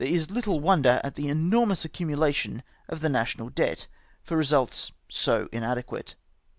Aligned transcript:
is 0.03 0.31
little 0.31 0.59
wonder 0.59 0.99
at 1.03 1.13
the 1.13 1.27
enormous 1.29 1.85
accumulation 1.85 2.63
of 2.89 3.01
the 3.01 3.07
national 3.09 3.49
debt, 3.51 3.85
for 4.23 4.35
results 4.35 4.91
so 5.09 5.47
inadequate. 5.51 6.15